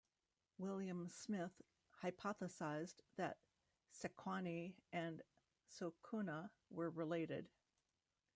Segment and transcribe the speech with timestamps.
[0.57, 1.61] William Smith
[2.01, 3.37] hypothesized that
[3.93, 5.21] Sequani and
[5.69, 7.51] Souconna were related.